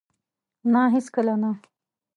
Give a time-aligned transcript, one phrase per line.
[0.71, 0.81] نه!
[0.93, 1.51] هیڅکله نه